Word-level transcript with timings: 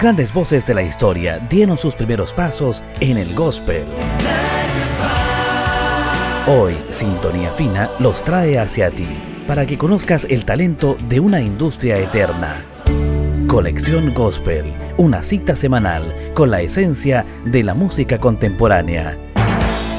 Grandes 0.00 0.32
voces 0.32 0.66
de 0.66 0.72
la 0.72 0.82
historia 0.82 1.38
dieron 1.50 1.76
sus 1.76 1.94
primeros 1.94 2.32
pasos 2.32 2.82
en 3.00 3.18
el 3.18 3.34
gospel. 3.34 3.84
Hoy, 6.46 6.74
Sintonía 6.88 7.50
Fina 7.50 7.90
los 7.98 8.24
trae 8.24 8.58
hacia 8.58 8.90
ti 8.90 9.06
para 9.46 9.66
que 9.66 9.76
conozcas 9.76 10.26
el 10.30 10.46
talento 10.46 10.96
de 11.10 11.20
una 11.20 11.42
industria 11.42 11.98
eterna. 11.98 12.62
Colección 13.46 14.14
Gospel, 14.14 14.72
una 14.96 15.22
cita 15.22 15.54
semanal 15.54 16.32
con 16.32 16.50
la 16.50 16.62
esencia 16.62 17.26
de 17.44 17.62
la 17.62 17.74
música 17.74 18.16
contemporánea. 18.16 19.18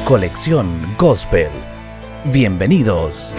Colección 0.06 0.68
Gospel. 0.98 1.50
Bienvenidos. 2.26 3.36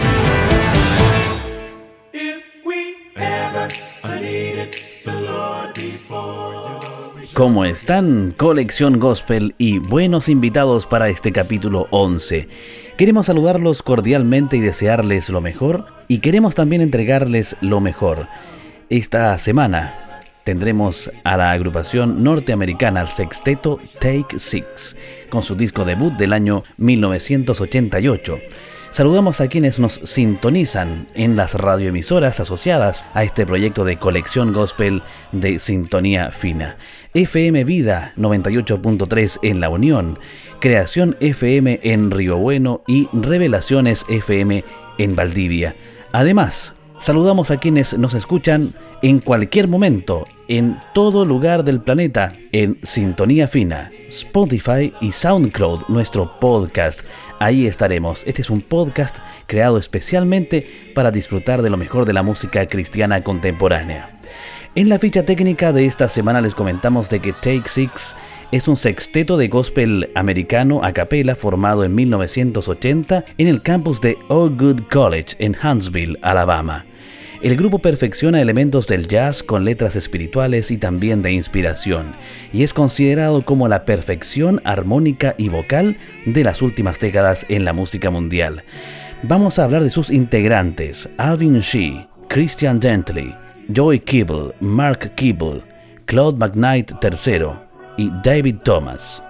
¿Cómo 7.33 7.65
están? 7.65 8.31
Colección 8.37 8.99
Gospel 8.99 9.55
y 9.57 9.79
buenos 9.79 10.29
invitados 10.29 10.85
para 10.85 11.09
este 11.09 11.31
capítulo 11.31 11.87
11. 11.89 12.47
Queremos 12.95 13.25
saludarlos 13.25 13.81
cordialmente 13.81 14.57
y 14.57 14.59
desearles 14.59 15.29
lo 15.29 15.41
mejor 15.41 15.87
y 16.07 16.19
queremos 16.19 16.53
también 16.53 16.83
entregarles 16.83 17.55
lo 17.59 17.81
mejor. 17.81 18.27
Esta 18.91 19.35
semana 19.39 20.21
tendremos 20.43 21.09
a 21.23 21.35
la 21.35 21.51
agrupación 21.51 22.23
norteamericana 22.23 23.01
al 23.01 23.09
sexteto 23.09 23.79
Take 23.99 24.37
Six 24.37 24.95
con 25.29 25.41
su 25.41 25.55
disco 25.55 25.85
debut 25.85 26.13
del 26.13 26.33
año 26.33 26.63
1988. 26.77 28.37
Saludamos 28.93 29.41
a 29.41 29.47
quienes 29.47 29.79
nos 29.79 29.93
sintonizan 30.03 31.07
en 31.15 31.35
las 31.35 31.55
radioemisoras 31.55 32.39
asociadas 32.39 33.07
a 33.15 33.23
este 33.23 33.43
proyecto 33.43 33.85
de 33.85 33.97
colección 33.97 34.53
gospel 34.53 35.01
de 35.31 35.57
sintonía 35.57 36.29
fina. 36.29 36.77
FM 37.15 37.63
Vida 37.63 38.13
98.3 38.17 39.39
en 39.41 39.61
La 39.61 39.69
Unión, 39.69 40.19
Creación 40.59 41.17
FM 41.21 41.79
en 41.81 42.11
Río 42.11 42.37
Bueno 42.37 42.83
y 42.85 43.09
Revelaciones 43.13 44.05
FM 44.09 44.63
en 44.99 45.15
Valdivia. 45.15 45.75
Además, 46.11 46.75
saludamos 47.03 47.51
a 47.51 47.57
quienes 47.57 47.97
nos 47.97 48.13
escuchan 48.13 48.73
en 49.01 49.19
cualquier 49.19 49.67
momento, 49.67 50.23
en 50.47 50.79
todo 50.93 51.25
lugar 51.25 51.65
del 51.65 51.81
planeta, 51.81 52.31
en 52.53 52.77
Sintonía 52.81 53.49
Fina, 53.49 53.91
Spotify 54.07 54.93
y 55.01 55.11
SoundCloud, 55.11 55.89
nuestro 55.89 56.39
podcast. 56.39 57.01
Ahí 57.39 57.67
estaremos. 57.67 58.23
Este 58.25 58.41
es 58.41 58.49
un 58.49 58.61
podcast 58.61 59.17
creado 59.47 59.77
especialmente 59.77 60.65
para 60.95 61.11
disfrutar 61.11 61.61
de 61.61 61.69
lo 61.69 61.75
mejor 61.75 62.05
de 62.05 62.13
la 62.13 62.23
música 62.23 62.65
cristiana 62.67 63.21
contemporánea. 63.21 64.21
En 64.73 64.87
la 64.87 64.97
ficha 64.97 65.25
técnica 65.25 65.73
de 65.73 65.85
esta 65.85 66.07
semana 66.07 66.39
les 66.39 66.55
comentamos 66.55 67.09
de 67.09 67.19
que 67.19 67.33
Take 67.33 67.67
Six 67.67 68.15
es 68.53 68.69
un 68.69 68.77
sexteto 68.77 69.35
de 69.35 69.49
gospel 69.49 70.09
americano 70.15 70.85
a 70.85 70.93
capela 70.93 71.35
formado 71.35 71.83
en 71.83 71.95
1980 71.95 73.25
en 73.37 73.47
el 73.49 73.61
campus 73.61 73.99
de 73.99 74.17
All 74.29 74.55
Good 74.55 74.83
College 74.89 75.35
en 75.39 75.53
Huntsville, 75.61 76.17
Alabama. 76.21 76.85
El 77.43 77.57
grupo 77.57 77.79
perfecciona 77.79 78.39
elementos 78.39 78.87
del 78.87 79.09
jazz 79.09 79.43
con 79.43 79.65
letras 79.65 79.97
espirituales 79.97 80.71
y 80.71 80.77
también 80.77 81.21
de 81.21 81.33
inspiración, 81.33 82.13
y 82.53 82.63
es 82.63 82.73
considerado 82.73 83.41
como 83.41 83.67
la 83.67 83.83
perfección 83.83 84.61
armónica 84.63 85.35
y 85.37 85.49
vocal 85.49 85.97
de 86.25 86.45
las 86.45 86.61
últimas 86.61 87.01
décadas 87.01 87.45
en 87.49 87.65
la 87.65 87.73
música 87.73 88.09
mundial. 88.09 88.63
Vamos 89.23 89.59
a 89.59 89.65
hablar 89.65 89.83
de 89.83 89.89
sus 89.89 90.09
integrantes, 90.09 91.09
Alvin 91.17 91.59
Shee, 91.59 92.07
Christian 92.29 92.79
Dentley, 92.79 93.35
Joey 93.75 93.99
Kibble, 93.99 94.53
Mark 94.61 95.13
Kibble, 95.15 95.63
Claude 96.05 96.37
McKnight 96.37 96.93
III 97.03 97.47
y 97.97 98.09
David 98.23 98.59
Thomas. 98.63 99.21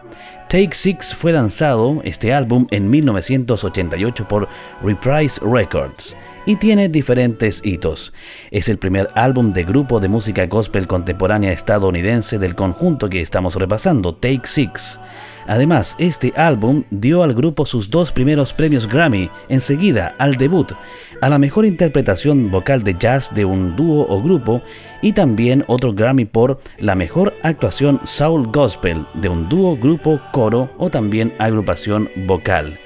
Take 0.49 0.75
Six 0.75 1.15
fue 1.15 1.31
lanzado 1.31 1.99
este 2.03 2.31
álbum 2.31 2.67
en 2.69 2.91
1988 2.91 4.27
por 4.27 4.47
Reprise 4.83 5.41
Records 5.43 6.15
y 6.45 6.57
tiene 6.57 6.89
diferentes 6.89 7.61
hitos. 7.63 8.13
Es 8.51 8.69
el 8.69 8.77
primer 8.77 9.07
álbum 9.15 9.51
de 9.51 9.63
grupo 9.63 9.99
de 9.99 10.09
música 10.09 10.45
gospel 10.45 10.87
contemporánea 10.87 11.51
estadounidense 11.51 12.39
del 12.39 12.55
conjunto 12.55 13.09
que 13.09 13.21
estamos 13.21 13.55
repasando, 13.55 14.15
Take 14.15 14.41
Six. 14.45 14.99
Además, 15.47 15.95
este 15.99 16.33
álbum 16.35 16.83
dio 16.89 17.23
al 17.23 17.33
grupo 17.33 17.65
sus 17.65 17.89
dos 17.89 18.11
primeros 18.11 18.53
premios 18.53 18.87
Grammy, 18.87 19.29
enseguida 19.49 20.15
al 20.17 20.35
debut, 20.35 20.71
a 21.21 21.29
la 21.29 21.37
mejor 21.37 21.65
interpretación 21.65 22.49
vocal 22.49 22.83
de 22.83 22.95
jazz 22.97 23.33
de 23.33 23.45
un 23.45 23.75
dúo 23.75 24.05
o 24.07 24.21
grupo 24.21 24.61
y 25.01 25.11
también 25.11 25.65
otro 25.67 25.93
Grammy 25.93 26.25
por 26.25 26.61
la 26.79 26.95
mejor 26.95 27.33
actuación 27.43 27.99
soul 28.05 28.47
gospel 28.47 29.05
de 29.15 29.29
un 29.29 29.49
dúo, 29.49 29.75
grupo, 29.75 30.19
coro 30.31 30.69
o 30.77 30.89
también 30.89 31.33
agrupación 31.39 32.09
vocal. 32.25 32.77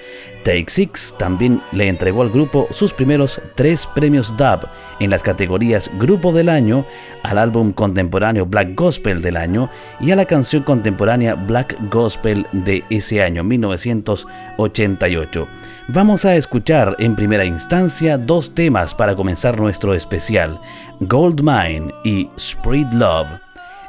Take 0.48 0.70
Six 0.70 1.14
también 1.18 1.62
le 1.74 1.90
entregó 1.90 2.22
al 2.22 2.30
grupo 2.30 2.70
sus 2.72 2.94
primeros 2.94 3.42
tres 3.56 3.86
premios 3.86 4.38
Dub 4.38 4.62
en 5.02 5.10
las 5.10 5.22
categorías 5.22 5.92
Grupo 6.00 6.32
del 6.32 6.48
Año, 6.48 6.86
al 7.22 7.38
álbum 7.38 7.74
contemporáneo 7.74 8.46
Black 8.46 8.70
Gospel 8.74 9.22
del 9.22 9.36
año 9.36 9.70
y 10.00 10.12
a 10.12 10.16
la 10.16 10.24
canción 10.24 10.64
contemporánea 10.64 11.36
Black 11.36 11.76
Gospel 11.92 12.48
de 12.54 12.86
ese 12.90 13.22
año, 13.22 13.44
1988. 13.44 15.50
Vamos 15.90 16.24
a 16.24 16.38
escuchar 16.38 16.96
en 16.98 17.18
primera 17.18 17.44
instancia 17.44 18.18
dos 18.18 18.56
temas 18.56 18.96
para 18.96 19.18
comenzar 19.18 19.60
nuestro 19.60 19.94
especial, 19.94 20.62
Gold 21.02 21.42
Mine 21.42 21.94
y 22.06 22.30
Spread 22.40 22.94
Love. 22.94 23.42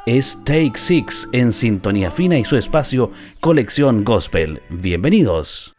Es 0.05 0.37
Take 0.43 0.73
Six 0.75 1.29
en 1.31 1.53
sintonía 1.53 2.11
fina 2.11 2.37
y 2.37 2.43
su 2.43 2.57
espacio 2.57 3.11
Colección 3.39 4.03
Gospel. 4.03 4.61
Bienvenidos. 4.69 5.78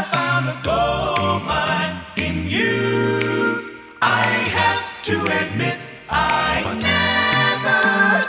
upon 0.00 0.48
a 0.48 0.60
gold 0.64 1.42
mine 1.44 2.00
in 2.16 2.48
you 2.48 3.70
I 4.00 4.22
have 4.56 4.84
to 5.04 5.16
admit 5.40 5.78
I 6.08 6.62
never 6.88 7.80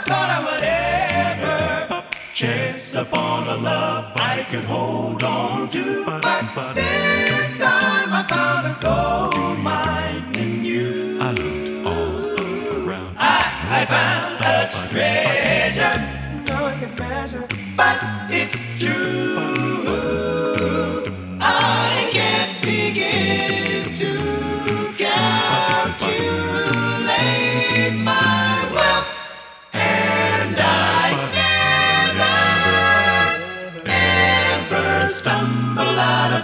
thought 0.08 0.30
I 0.36 0.40
would 0.46 0.64
ever 0.64 2.04
chase 2.34 2.96
up 2.96 3.08
all 3.16 3.44
the 3.44 3.56
love 3.56 4.12
I 4.16 4.46
could 4.50 4.64
hold 4.64 5.22
on 5.22 5.68
to, 5.70 6.04
but 6.04 6.74
this 6.74 7.58
time 7.58 8.12
I 8.12 8.22
found 8.28 8.66
a 8.66 8.76
gold 8.80 9.58
mine 9.60 10.24
in 10.36 10.64
you. 10.64 11.18
I 11.20 11.30
looked 11.32 11.86
all 11.86 12.88
around. 12.88 13.16
I 13.18 13.86
found 13.86 14.44
a 14.44 14.88
treasure, 14.88 15.39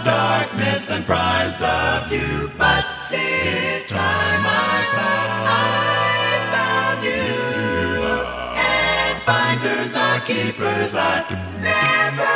darkness 0.03 0.89
and 0.89 1.05
prize 1.05 1.57
the 1.57 2.05
view. 2.09 2.49
But 2.57 2.85
this 3.09 3.87
time 3.87 4.43
I 4.45 4.77
found, 4.95 5.47
I 5.47 6.39
found 6.53 6.99
you, 7.03 7.33
and 8.57 9.15
finders 9.29 9.95
are 9.95 10.19
keepers. 10.21 10.95
I 10.95 11.23
never 11.61 12.35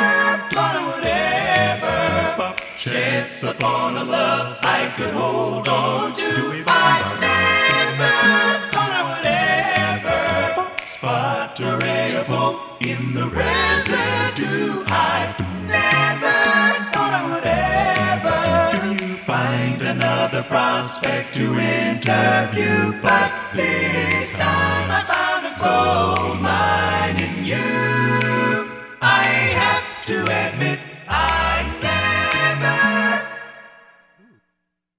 thought 0.52 0.74
I 0.76 0.82
would 0.88 1.04
ever 1.04 2.54
chance 2.78 3.42
upon 3.42 3.96
a 3.96 4.04
love 4.04 4.58
I 4.62 4.92
could 4.96 5.14
hold 5.14 5.68
on 5.68 6.12
to. 6.14 6.64
I 6.66 6.98
never 7.20 8.16
thought 8.72 8.92
I 9.00 9.02
would 9.08 9.26
ever 9.26 10.86
spot 10.86 11.60
a 11.60 11.78
ray 11.78 12.16
of 12.16 12.26
hope 12.26 12.84
in 12.84 13.14
the 13.14 13.26
residue. 13.28 14.84
I 14.88 15.34
never 15.68 16.41
thought 17.12 18.24
I 18.24 18.84
would 18.88 19.04
ever 19.04 19.16
find 19.24 19.82
another 19.82 20.42
prospect 20.44 21.34
to 21.34 21.58
interview, 21.58 22.92
but 23.00 23.30
this 23.54 24.32
time 24.32 24.90
I 24.90 25.02
found 25.12 25.46
a 25.46 25.54
gold 25.60 26.40
mine 26.40 27.20
in 27.20 27.44
you. 27.44 28.68
I 29.00 29.24
have 29.60 30.06
to 30.06 30.22
admit, 30.22 30.78
I 31.08 31.64
never. 31.82 33.26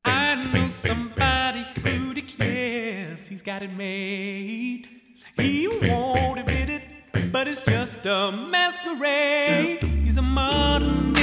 I 0.06 0.36
know 0.54 0.68
somebody 0.70 1.66
who 1.84 2.14
declares 2.14 3.28
he's 3.28 3.42
got 3.42 3.64
it 3.64 3.74
made. 3.74 4.88
He 5.38 5.68
won't 5.68 6.40
admit 6.40 6.70
it, 6.70 6.84
but 7.32 7.48
it's 7.48 7.64
just 7.64 8.06
a 8.06 8.32
masquerade. 8.32 9.84
He's 10.06 10.18
a 10.18 10.22
modern 10.22 11.14
day 11.14 11.23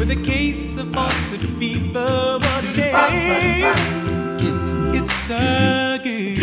with 0.00 0.10
a 0.10 0.16
case 0.24 0.78
of 0.78 0.90
falsehood 0.94 1.46
fever. 1.58 2.38
What 2.40 2.64
a 2.64 2.66
shame! 2.68 3.66
It's 4.96 5.30
a 5.30 6.00
game. 6.02 6.38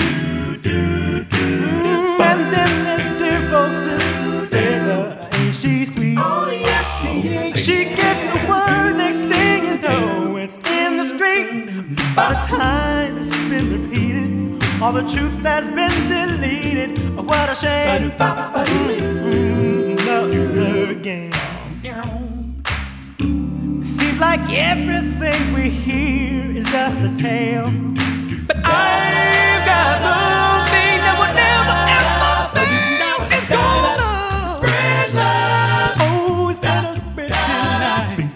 And 2.22 2.40
then 2.54 2.72
there's 2.86 3.18
dear 3.18 3.42
Rose's 3.52 4.50
Sarah, 4.50 5.28
ain't 5.34 5.56
she 5.56 5.86
sweet? 5.86 6.20
Oh, 6.20 6.52
yes, 6.52 7.02
she 7.02 7.28
is. 7.30 7.66
She 7.66 7.86
gets 7.96 8.20
the 8.20 8.48
word, 8.48 8.94
next 8.98 9.22
thing 9.22 9.66
you 9.66 9.78
know, 9.80 10.38
it's 10.38 10.58
in 10.70 10.98
the 10.98 11.06
street. 11.10 11.66
By 12.16 12.34
the 12.34 12.40
time 12.46 13.18
it's 13.18 13.32
been 13.50 13.68
repeated, 13.82 14.64
all 14.84 14.94
the 14.94 15.02
truth 15.02 15.42
has 15.42 15.68
been 15.68 15.90
deleted. 16.08 17.00
Oh, 17.18 17.24
what 17.24 17.50
a 17.50 17.56
shame. 17.56 18.12
Mm, 18.12 20.06
Love 20.06 20.32
her 20.32 20.92
again. 20.92 21.32
Seems 24.18 24.26
like 24.32 24.50
everything 24.50 25.54
we 25.54 25.70
hear 25.70 26.58
is 26.58 26.66
just 26.72 26.98
a 26.98 27.16
tale. 27.22 27.70
But 28.48 28.58
I've 28.66 29.64
got 29.64 30.02
something 30.02 30.98
that 31.06 31.16
would 31.22 31.36
never 31.38 31.78
ever 31.98 32.34
fail. 32.58 32.98
Oh, 33.14 33.30
it's 33.30 33.46
gonna 33.46 34.50
Spread 34.56 35.14
love, 35.14 35.98
Oh, 36.00 36.50
instead 36.50 36.86
of 36.86 36.98
spreading 36.98 37.36
lies. 37.86 38.34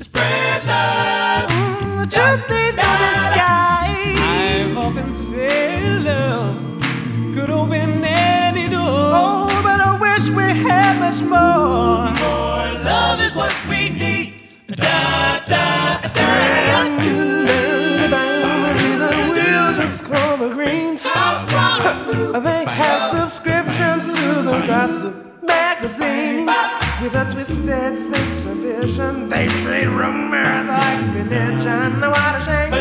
spread 0.00 0.66
love. 0.66 1.50
Mm, 1.50 2.00
the 2.00 2.06
truth 2.10 2.50
is 2.50 2.74
no 2.74 2.90
disguise. 3.06 4.18
I've 4.18 4.76
often 4.78 5.12
said 5.12 6.02
love 6.02 6.56
could 7.36 7.50
open 7.50 8.04
any 8.04 8.68
door. 8.68 8.82
Oh, 9.14 9.60
but 9.62 9.80
I 9.80 9.96
wish 10.00 10.28
we 10.30 10.42
had 10.68 10.98
much 10.98 11.20
more. 11.22 12.10
More 12.18 12.82
love 12.82 13.20
is 13.20 13.36
what 13.36 13.54
we 13.68 13.90
need. 13.90 14.03
Da 14.76 15.40
da 15.48 15.64
greens. 20.54 21.02
They 21.02 22.64
have 22.64 23.10
subscriptions 23.10 24.06
to 24.06 24.42
the 24.42 24.64
gossip 24.66 25.14
magazines. 25.42 26.50
With 27.02 27.14
a 27.14 27.24
twisted 27.30 27.96
sense 27.98 28.46
of 28.46 28.56
vision, 28.58 29.28
they 29.28 29.46
trade 29.62 29.88
rumors 29.88 30.66
like 30.66 31.00
religion. 31.14 32.00
What 32.00 32.34
a 32.38 32.44
shame. 32.44 32.72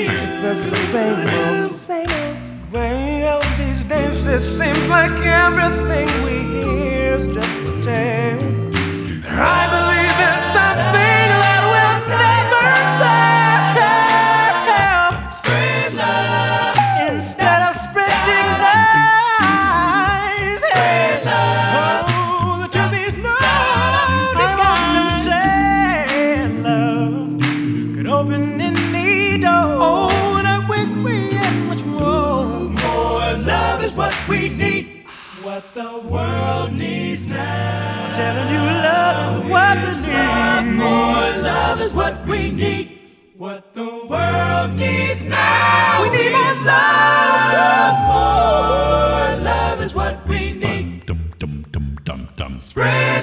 It's 0.00 0.40
the 0.40 0.54
same 0.54 1.28
old, 1.28 1.70
same 1.70 2.10
old 2.10 2.72
way 2.72 3.28
of 3.28 3.42
these 3.58 3.84
days. 3.84 4.26
It 4.26 4.42
seems 4.42 4.88
like 4.88 5.12
everything 5.20 6.08
we 6.24 6.36
hear 6.54 7.14
is 7.14 7.26
just 7.26 7.58
a 7.58 7.82
tale. 7.82 8.58
I 9.30 9.68
believe 9.70 9.87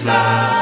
Spread 0.06 0.55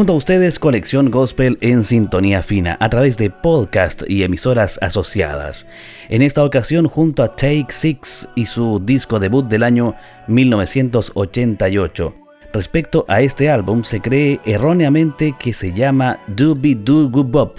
Junto 0.00 0.14
a 0.14 0.16
ustedes, 0.16 0.58
Colección 0.58 1.10
Gospel 1.10 1.58
en 1.60 1.84
sintonía 1.84 2.42
fina 2.42 2.78
a 2.80 2.88
través 2.88 3.18
de 3.18 3.28
podcast 3.28 4.00
y 4.08 4.22
emisoras 4.22 4.78
asociadas. 4.80 5.66
En 6.08 6.22
esta 6.22 6.42
ocasión, 6.42 6.88
junto 6.88 7.22
a 7.22 7.36
Take 7.36 7.66
Six 7.68 8.26
y 8.34 8.46
su 8.46 8.80
disco 8.82 9.20
debut 9.20 9.46
del 9.46 9.62
año 9.62 9.94
1988. 10.26 12.14
Respecto 12.50 13.04
a 13.08 13.20
este 13.20 13.50
álbum, 13.50 13.84
se 13.84 14.00
cree 14.00 14.40
erróneamente 14.46 15.34
que 15.38 15.52
se 15.52 15.74
llama 15.74 16.18
Doobie 16.28 16.76
Doo 16.76 17.10
Bop, 17.10 17.58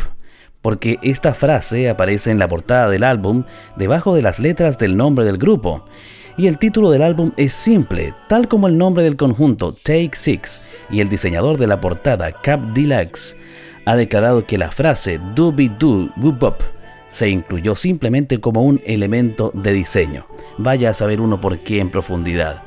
porque 0.63 0.97
esta 1.03 1.35
frase 1.35 1.91
aparece 1.91 2.31
en 2.31 2.39
la 2.39 2.47
portada 2.47 2.89
del 2.89 3.03
álbum 3.03 3.43
debajo 3.75 4.15
de 4.15 4.23
las 4.23 4.39
letras 4.39 4.79
del 4.79 4.97
nombre 4.97 5.25
del 5.25 5.37
grupo. 5.37 5.85
Y 6.37 6.47
el 6.47 6.57
título 6.57 6.91
del 6.91 7.01
álbum 7.01 7.31
es 7.37 7.53
simple, 7.53 8.13
tal 8.27 8.47
como 8.47 8.67
el 8.67 8.77
nombre 8.77 9.03
del 9.03 9.17
conjunto 9.17 9.73
Take 9.73 10.11
Six 10.13 10.61
y 10.89 11.01
el 11.01 11.09
diseñador 11.09 11.57
de 11.57 11.67
la 11.67 11.81
portada 11.81 12.31
Cap 12.31 12.59
Deluxe 12.73 13.35
ha 13.85 13.95
declarado 13.95 14.45
que 14.45 14.57
la 14.57 14.71
frase 14.71 15.19
Doobie 15.35 15.71
Doo 15.79 16.11
Bop 16.15 16.61
se 17.09 17.29
incluyó 17.29 17.75
simplemente 17.75 18.39
como 18.39 18.63
un 18.63 18.81
elemento 18.85 19.51
de 19.53 19.73
diseño. 19.73 20.25
Vaya 20.57 20.91
a 20.91 20.93
saber 20.93 21.19
uno 21.19 21.41
por 21.41 21.57
qué 21.59 21.79
en 21.79 21.89
profundidad. 21.89 22.63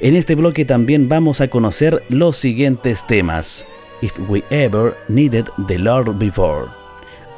En 0.00 0.16
este 0.16 0.34
bloque 0.34 0.64
también 0.64 1.08
vamos 1.08 1.40
a 1.40 1.48
conocer 1.48 2.02
los 2.08 2.36
siguientes 2.36 3.06
temas. 3.06 3.64
If 4.00 4.18
We 4.28 4.42
Ever 4.50 4.94
Needed 5.08 5.46
the 5.68 5.78
Lord 5.78 6.18
Before, 6.18 6.66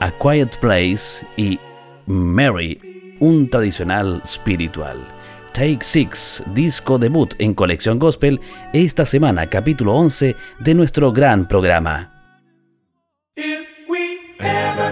A 0.00 0.10
Quiet 0.12 0.58
Place 0.60 1.26
y 1.36 1.58
Mary, 2.06 2.80
un 3.20 3.50
tradicional 3.50 4.22
espiritual. 4.24 5.13
Take 5.54 5.84
Six, 5.84 6.42
disco 6.52 6.98
debut 6.98 7.28
en 7.38 7.54
colección 7.54 8.00
gospel, 8.00 8.40
esta 8.72 9.06
semana 9.06 9.48
capítulo 9.48 9.94
11 9.94 10.34
de 10.58 10.74
nuestro 10.74 11.12
gran 11.12 11.46
programa. 11.46 12.10
If 13.36 13.64
we 13.88 14.18
ever 14.40 14.90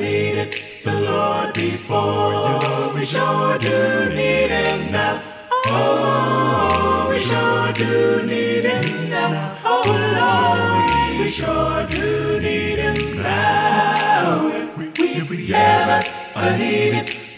needed 0.00 0.52
the 0.82 1.00
Lord 1.00 1.54
before, 1.54 2.58
we 2.92 3.06
sure 3.06 3.56
do 3.60 4.16
need 4.16 4.50
Him 4.50 4.90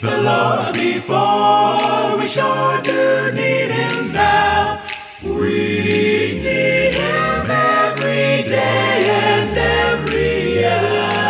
the 0.02 0.21
Lord 0.21 0.75
before, 0.75 2.18
we 2.18 2.26
sure 2.26 2.82
do 2.82 3.32
need 3.32 3.71
Him 3.71 4.12
now. 4.12 4.82
We 5.23 6.42
need 6.42 6.94
Him 6.94 7.49
every 7.49 8.42
day 8.50 9.06
and 9.09 9.56
every 9.56 10.66
hour. 10.66 11.23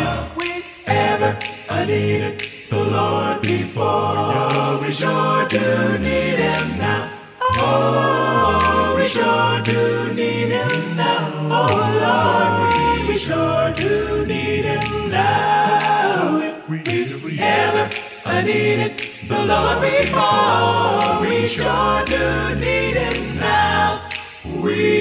If 0.00 0.36
we 0.38 0.64
ever 0.86 1.36
needed 1.86 2.40
the 2.70 2.82
Lord 2.82 3.42
before, 3.42 4.80
we 4.80 4.90
sure 4.92 5.46
do 5.48 5.98
need 5.98 6.38
Him 6.48 6.78
now. 6.78 7.10
Oh, 7.58 8.96
we 8.98 9.06
sure 9.06 9.60
do 9.62 10.14
need 10.14 10.35
Lord 19.46 19.80
before, 19.80 21.20
we 21.20 21.46
sure 21.46 22.04
do 22.04 22.54
need 22.58 22.96
Him 22.96 23.38
now. 23.38 24.08
We 24.60 24.95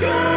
and 0.00 0.27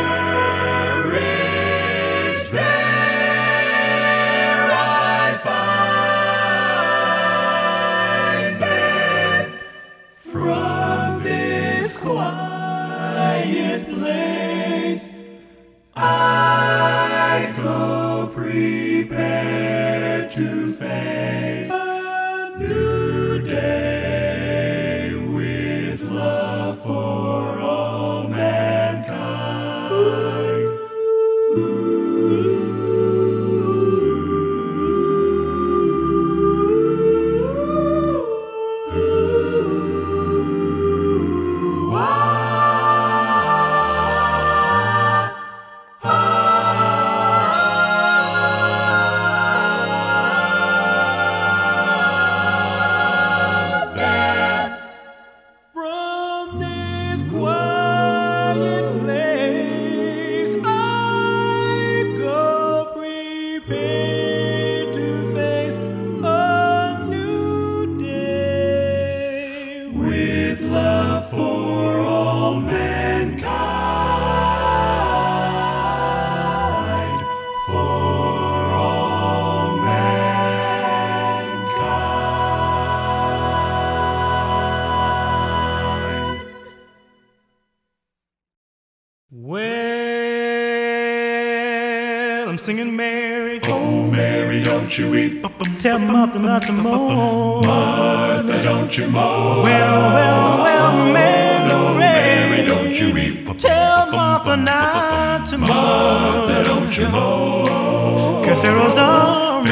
singing 92.71 92.95
Mary. 92.95 93.59
Oh, 93.65 94.07
Mary, 94.09 94.63
don't 94.63 94.97
you 94.97 95.11
weep. 95.11 95.45
Tell 95.79 95.99
Martha 95.99 96.39
not 96.39 96.61
to 96.63 96.71
mourn. 96.71 97.65
Martha, 97.65 98.63
don't 98.63 98.97
you 98.97 99.07
mourn. 99.07 99.63
Well, 99.63 100.13
well, 100.13 100.63
well, 100.63 101.09
oh, 101.09 101.13
Mary. 101.13 101.69
No, 101.69 101.93
Mary, 101.95 102.65
don't 102.65 102.97
you 102.97 103.13
weep. 103.13 103.57
Tell 103.57 104.09
Martha 104.11 104.55
not 104.55 105.45
to 105.47 105.57
mourn. 105.57 105.69
Martha, 105.69 106.63
don't 106.63 106.97
you 106.97 107.09
mourn. 107.09 108.45
Cause 108.45 108.61
Pharaoh's 108.61 108.97
army. 108.97 109.69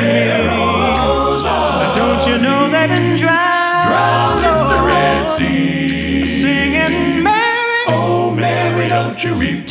Don't 1.99 2.27
you 2.27 2.38
know 2.38 2.69
they've 2.69 2.89
been 2.89 3.17
drowned? 3.17 3.89
Drowned 3.89 4.45
in 4.51 4.59
the 4.73 4.81
Red 4.91 5.31
Sea. 5.31 6.27
Singing 6.27 7.23
Mary. 7.23 7.85
Oh, 7.88 8.33
Mary, 8.35 8.89
don't 8.89 9.23
you 9.23 9.38
weep. 9.38 9.68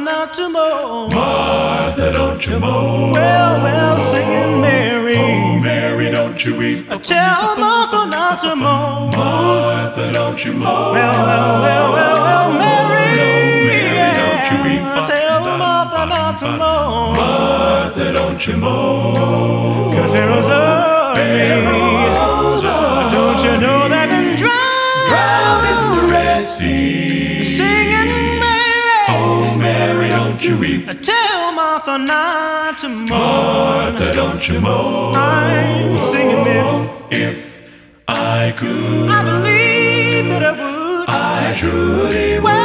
Not 0.00 0.32
to 0.34 0.48
mourn. 0.48 1.10
Martha, 1.14 2.12
don't 2.12 2.46
you 2.46 2.58
mourn. 2.58 3.12
Well, 3.12 3.62
well, 3.62 3.98
singing 3.98 4.32
oh, 4.32 4.58
uh, 4.58 4.60
Mary. 4.62 5.14
Oh, 5.16 5.58
Mary, 5.60 6.10
don't 6.10 6.42
you 6.42 6.56
weep. 6.56 6.90
Uh, 6.90 6.96
tell 6.98 7.56
Martha 7.58 8.10
not 8.10 8.38
to 8.40 8.56
mourn. 8.56 9.10
Martha, 9.14 10.12
don't 10.12 10.42
you 10.42 10.52
mourn. 10.54 10.64
Well, 10.64 10.94
well, 10.94 11.62
well, 11.62 11.92
well, 11.92 12.16
well, 12.22 12.52
Mary. 12.54 13.14
Mary, 13.68 14.14
don't 14.14 14.50
you 14.50 14.58
weep. 14.64 15.06
Tell 15.06 15.40
Martha 15.58 16.06
not 16.06 16.38
to 16.38 16.46
mourn. 16.56 17.16
Martha, 17.16 18.12
don't 18.14 18.46
you 18.46 18.56
mourn. 18.56 19.94
Cause 19.94 20.12
Pharaoh's 20.12 20.48
army. 20.48 21.10
Don't 23.12 23.42
you 23.44 23.60
know 23.60 23.88
they've 23.88 24.08
been 24.08 24.36
Drowned 24.36 25.66
in 25.68 26.08
the 26.08 26.14
Red 26.14 26.48
Sea. 26.48 27.19
You 30.50 30.58
weep. 30.58 30.86
Tell 31.02 31.52
Martha 31.52 31.98
not 31.98 32.78
to 32.78 32.88
mourn. 32.88 33.08
Martha, 33.08 34.12
don't 34.12 34.48
you 34.48 34.60
mourn. 34.60 35.14
I'm 35.16 35.98
singing 35.98 36.46
it. 36.46 36.90
If 37.10 37.70
I 38.08 38.52
could, 38.56 39.10
I 39.10 39.22
believe 39.30 40.24
that 40.32 40.42
I 40.42 40.52
would. 40.52 41.08
I 41.08 41.54
truly 41.56 42.40
would. 42.40 42.59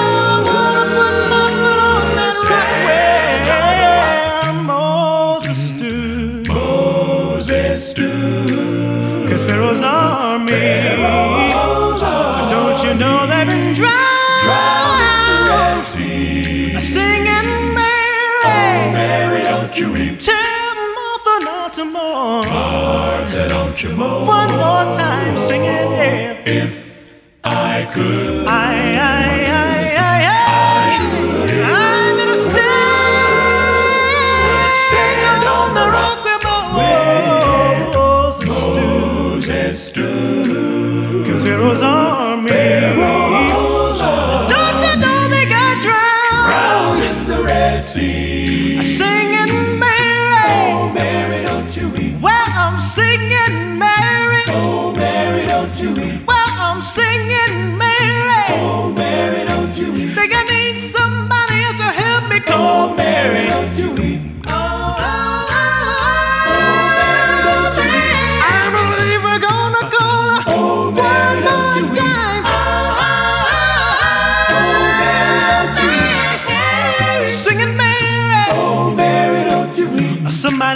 Don't 23.76 23.92
you 23.92 23.98
mourn. 23.98 24.26
One 24.26 24.50
more 24.52 24.96
time, 24.96 25.36
singing 25.36 25.85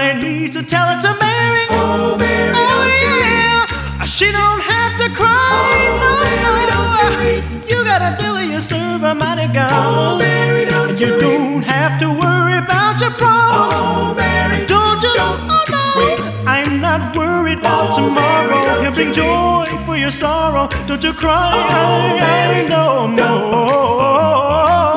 Somebody 0.09 0.39
needs 0.39 0.55
to 0.55 0.63
tell 0.63 0.87
her 0.87 0.99
to 1.01 1.11
Mary. 1.21 1.65
Oh, 1.69 2.17
Mary, 2.17 2.51
Oh, 2.55 2.65
don't 2.73 2.97
you 3.05 3.13
weep. 3.21 4.01
Uh, 4.01 4.05
she 4.05 4.25
don't 4.31 4.61
have 4.61 4.93
to 5.01 5.07
cry. 5.15 5.29
Oh, 5.29 6.01
no, 6.01 6.11
Mary, 6.25 6.65
no. 6.65 6.81
don't 7.05 7.67
you. 7.69 7.77
You 7.77 7.83
gotta 7.85 8.17
tell 8.19 8.35
her 8.35 8.43
you 8.43 8.59
serve 8.59 9.03
a 9.03 9.13
mighty 9.13 9.47
God. 9.53 9.69
Oh, 9.71 10.17
Mary, 10.17 10.65
don't 10.65 10.99
You 10.99 11.07
you 11.07 11.13
weep. 11.13 11.21
don't 11.21 11.61
have 11.61 11.99
to 11.99 12.07
worry 12.09 12.57
about 12.57 12.99
your 12.99 13.11
problems. 13.11 13.75
Oh, 13.77 14.13
Mary, 14.17 14.65
Don't 14.65 14.99
you? 15.03 15.13
don't 15.13 15.39
oh 15.47 15.63
no. 15.69 16.51
I'm 16.55 16.81
not 16.81 17.15
worried 17.15 17.59
about 17.59 17.91
Oh, 17.99 18.09
Mary, 18.09 18.49
tomorrow. 18.49 18.63
don't 18.65 18.81
He'll 18.83 18.93
bring 18.97 19.13
joy 19.13 19.65
for 19.85 19.95
your 19.95 20.09
sorrow. 20.09 20.67
Don't 20.87 21.03
you 21.03 21.13
cry. 21.13 21.51
Oh, 21.53 22.17
Mary, 22.17 22.65
I 22.65 22.67
know, 22.67 23.05
no. 23.05 23.29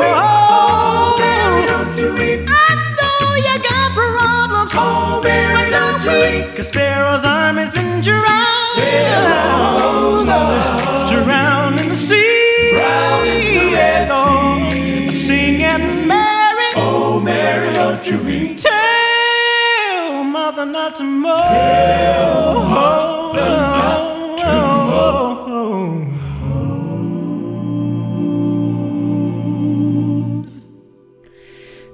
Mary, 0.01 0.13
but 6.23 6.31
don't 6.31 6.35
don't 6.35 6.39
you 6.39 6.39
weep. 6.39 6.47
weep. 6.47 6.57
Cause 6.57 6.71
Pharaoh's 6.71 7.25
army's 7.25 7.73
been 7.73 8.01
drowned. 8.01 8.81
Pharaoh's 8.81 10.29
army. 10.29 11.25
Drowned 11.25 11.81
in 11.81 11.89
the 11.89 11.97
sea. 11.97 12.71
Drowned 12.71 13.29
in 13.29 13.59
the 13.59 13.77
Red 13.77 14.09
Oh, 14.11 15.13
Singing 15.13 16.07
Mary. 16.07 16.71
Oh, 16.77 17.21
Mary, 17.21 17.75
don't 17.75 18.07
you 18.07 18.19
weep. 18.25 18.57
Tell 18.59 20.25
mother 20.25 20.67
not 20.67 20.95
to 20.97 21.05
mourn. 21.05 21.93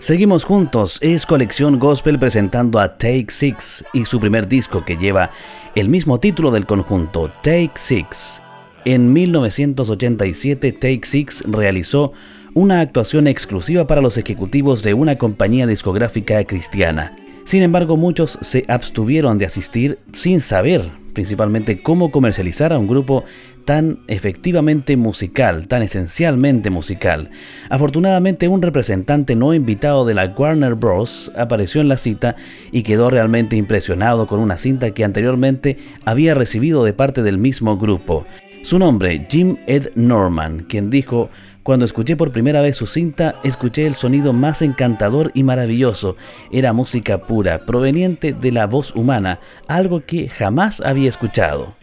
Seguimos 0.08 0.44
juntos, 0.44 0.96
es 1.02 1.26
Colección 1.26 1.78
Gospel 1.78 2.18
presentando 2.18 2.80
a 2.80 2.96
Take 2.96 3.26
Six 3.28 3.84
y 3.92 4.06
su 4.06 4.18
primer 4.18 4.48
disco 4.48 4.82
que 4.82 4.96
lleva 4.96 5.30
el 5.74 5.90
mismo 5.90 6.18
título 6.18 6.50
del 6.50 6.64
conjunto, 6.64 7.30
Take 7.42 7.72
Six. 7.74 8.40
En 8.86 9.12
1987 9.12 10.72
Take 10.72 11.02
Six 11.02 11.44
realizó 11.46 12.14
una 12.54 12.80
actuación 12.80 13.26
exclusiva 13.26 13.86
para 13.86 14.00
los 14.00 14.16
ejecutivos 14.16 14.82
de 14.82 14.94
una 14.94 15.18
compañía 15.18 15.66
discográfica 15.66 16.42
cristiana. 16.44 17.14
Sin 17.44 17.62
embargo, 17.62 17.98
muchos 17.98 18.38
se 18.40 18.64
abstuvieron 18.66 19.36
de 19.36 19.44
asistir 19.44 19.98
sin 20.14 20.40
saber 20.40 20.88
principalmente 21.18 21.82
cómo 21.82 22.12
comercializar 22.12 22.72
a 22.72 22.78
un 22.78 22.86
grupo 22.86 23.24
tan 23.64 23.98
efectivamente 24.06 24.96
musical, 24.96 25.66
tan 25.66 25.82
esencialmente 25.82 26.70
musical. 26.70 27.30
Afortunadamente 27.70 28.46
un 28.46 28.62
representante 28.62 29.34
no 29.34 29.52
invitado 29.52 30.06
de 30.06 30.14
la 30.14 30.26
Warner 30.26 30.76
Bros. 30.76 31.32
apareció 31.36 31.80
en 31.80 31.88
la 31.88 31.96
cita 31.96 32.36
y 32.70 32.84
quedó 32.84 33.10
realmente 33.10 33.56
impresionado 33.56 34.28
con 34.28 34.38
una 34.38 34.58
cinta 34.58 34.92
que 34.92 35.02
anteriormente 35.02 35.76
había 36.04 36.36
recibido 36.36 36.84
de 36.84 36.92
parte 36.92 37.24
del 37.24 37.36
mismo 37.36 37.76
grupo. 37.78 38.24
Su 38.62 38.78
nombre, 38.78 39.26
Jim 39.28 39.56
Ed 39.66 39.88
Norman, 39.96 40.66
quien 40.68 40.88
dijo, 40.88 41.30
cuando 41.68 41.84
escuché 41.84 42.16
por 42.16 42.32
primera 42.32 42.62
vez 42.62 42.76
su 42.76 42.86
cinta, 42.86 43.34
escuché 43.44 43.86
el 43.86 43.94
sonido 43.94 44.32
más 44.32 44.62
encantador 44.62 45.30
y 45.34 45.42
maravilloso. 45.42 46.16
Era 46.50 46.72
música 46.72 47.18
pura, 47.18 47.66
proveniente 47.66 48.32
de 48.32 48.52
la 48.52 48.66
voz 48.66 48.94
humana, 48.96 49.38
algo 49.66 50.02
que 50.06 50.30
jamás 50.30 50.80
había 50.80 51.10
escuchado. 51.10 51.76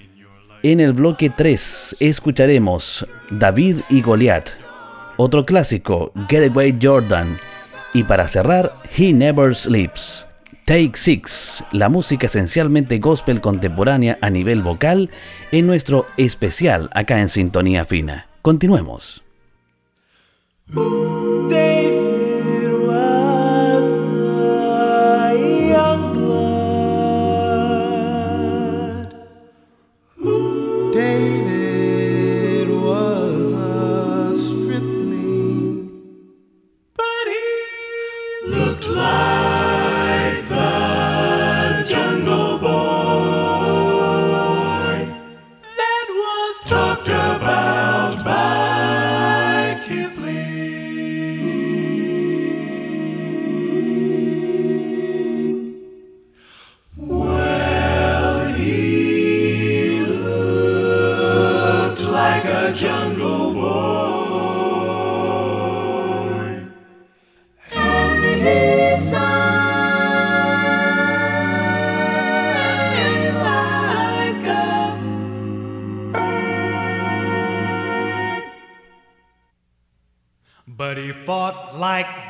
En 0.63 0.79
el 0.79 0.93
bloque 0.93 1.29
3 1.29 1.97
escucharemos 1.99 3.05
David 3.29 3.81
y 3.91 4.01
Goliat, 4.01 4.49
otro 5.17 5.45
clásico, 5.45 6.11
Getaway 6.29 6.75
Jordan, 6.81 7.37
y 7.93 8.05
para 8.05 8.27
cerrar, 8.27 8.75
He 8.97 9.13
Never 9.13 9.53
Sleeps. 9.53 10.25
Take 10.65 10.93
Six, 10.95 11.63
la 11.71 11.89
música 11.89 12.25
esencialmente 12.25 12.97
gospel 12.97 13.39
contemporánea 13.39 14.17
a 14.21 14.31
nivel 14.31 14.63
vocal, 14.63 15.11
en 15.51 15.67
nuestro 15.67 16.07
especial 16.17 16.89
acá 16.95 17.21
en 17.21 17.29
Sintonía 17.29 17.85
Fina. 17.85 18.29
Continuemos. 18.41 19.24
David 20.67 21.94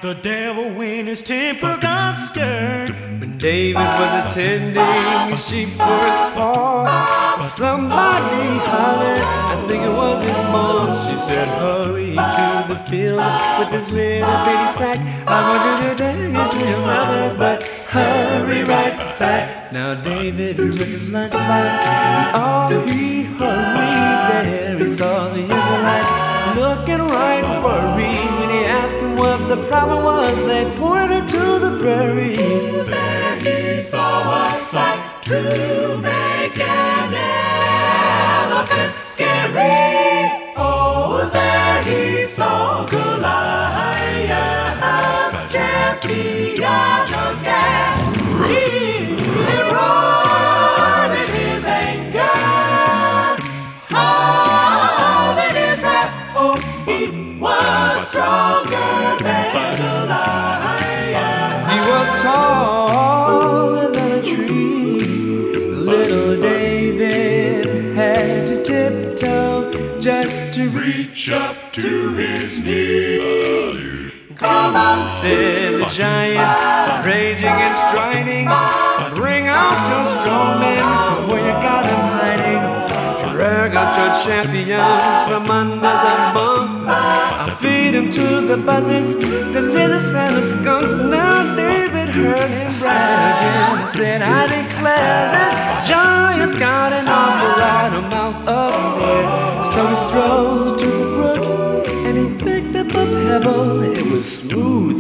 the 0.05 0.13
devil 0.21 0.69
when 0.75 1.07
his 1.07 1.23
temper 1.23 1.79
got 1.81 2.13
stirred. 2.13 2.91
When 3.19 3.39
David 3.39 3.73
was 3.77 4.31
attending 4.31 5.31
his 5.31 5.47
sheep 5.47 5.69
for 5.69 5.97
his 6.05 6.21
paw, 6.37 7.41
somebody 7.57 8.45
hollered, 8.69 9.25
I 9.25 9.55
think 9.67 9.81
it 9.81 9.89
was 9.89 10.23
his 10.23 10.37
mom. 10.53 10.93
She 11.07 11.15
said, 11.27 11.47
Hurry 11.57 12.11
to 12.13 12.65
the 12.69 12.79
field 12.87 13.17
with 13.57 13.71
this 13.71 13.89
little 13.89 14.29
bitty 14.45 14.69
sack. 14.77 14.99
I 15.25 15.37
want 15.49 15.61
you 15.65 15.89
to 15.89 15.95
take 15.97 16.35
it 16.37 16.51
to 16.53 16.69
your 16.69 16.81
mother's, 16.85 17.33
but 17.33 17.63
hurry 17.89 18.63
right 18.63 18.95
back. 19.17 19.73
Now 19.73 19.95
David 19.95 20.57
took 20.57 20.75
his 20.75 21.09
lunchbox, 21.09 21.33
and 21.33 22.35
all 22.35 22.69
he 22.69 23.23
hurried 23.23 24.45
there. 24.45 24.77
He 24.77 24.87
saw 24.97 25.29
the 25.33 25.41
Israelites 25.41 26.57
looking 26.59 27.07
right 27.07 27.63
worried 27.63 28.44
him 28.75 29.15
what 29.15 29.39
the 29.47 29.57
problem 29.67 30.03
was. 30.03 30.35
They 30.45 30.65
pointed 30.77 31.29
to 31.29 31.59
the 31.59 31.77
prairies. 31.81 32.85
There 32.85 33.35
he 33.39 33.81
saw 33.81 34.43
a 34.43 34.55
sight 34.55 35.01
to 35.23 35.97
make 36.01 36.59
an 36.59 37.13
elephant 38.51 38.95
scary. 38.99 40.53
Oh, 40.57 41.29
there 41.31 41.83
he 41.83 42.25
saw 42.25 42.85
Goliath, 42.85 44.31
champion 45.51 46.63
of 46.63 47.43
Gath. 47.43 47.75
Giant, 75.95 77.05
raging 77.05 77.47
and 77.47 77.75
striding. 77.88 78.47
Bring 79.15 79.47
out 79.47 79.79
your 79.91 80.19
strong 80.19 80.60
men 80.60 80.84
from 80.84 81.29
where 81.29 81.39
you 81.39 81.55
got 81.63 81.86
them 81.86 82.05
hiding. 82.19 83.31
Drag 83.31 83.73
out 83.75 83.95
your 83.95 84.12
champions 84.25 85.29
from 85.29 85.49
under 85.49 85.75
the 85.75 86.15
bunks. 86.36 86.91
I 86.91 87.58
feed 87.62 87.91
them 87.91 88.12
to 88.12 88.41
the 88.41 88.58
buzzards, 88.58 89.15
the 89.53 89.62
lizards 89.62 90.13
and 90.13 90.60
skunks. 90.60 90.93
Now 90.95 91.55
David 91.55 92.10
heard 92.10 92.39
him 92.39 92.77
brag 92.79 93.39
again 93.39 93.88
said, 93.95 94.21
I 94.21 94.47
declare 94.47 95.31
that 95.31 95.86
giant's 95.88 96.60
got 96.60 96.91
an 96.91 97.08
awful 97.08 97.53
lot 97.63 97.93
of 97.93 98.10
mouth 98.12 98.47
up 98.49 98.99
there. 98.99 99.63
So 99.71 99.79
he 99.88 99.95
strolled 100.10 100.79
to 100.79 100.86
the 100.86 101.05
brook 101.15 101.88
and 102.05 102.17
he 102.17 102.43
picked 102.43 102.75
up 102.75 102.88
a 102.88 103.05
pebble. 103.05 103.81
It 103.84 104.12
was 104.12 104.39
smooth 104.39 104.94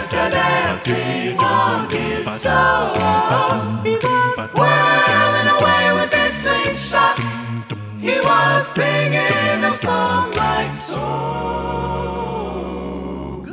dancing 0.09 1.37
on 1.37 1.89
his 1.89 2.25
toes. 2.41 3.81
He 3.83 3.97
was 3.97 4.49
whirling 4.53 5.49
away 5.57 5.91
with 5.99 6.13
his 6.13 6.33
slingshot. 6.41 7.19
He 7.99 8.15
was 8.21 8.67
singing 8.67 9.63
a 9.65 9.73
song 9.75 10.31
like 10.31 10.71
so 10.71 11.03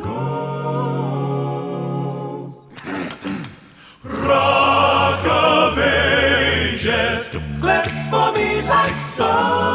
goes. 0.00 0.94
Rock 4.04 5.26
of 5.26 5.76
Ages, 5.76 7.30
clap 7.60 7.88
for 8.10 8.30
me 8.32 8.62
like 8.62 8.94
so. 8.94 9.73